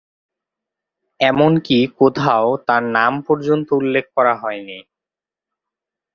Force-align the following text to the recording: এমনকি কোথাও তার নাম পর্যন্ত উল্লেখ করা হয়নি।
এমনকি 1.19 1.79
কোথাও 1.99 2.45
তার 2.67 2.83
নাম 2.97 3.13
পর্যন্ত 3.21 3.67
উল্লেখ 3.73 4.05
করা 4.15 4.33
হয়নি। 4.35 4.79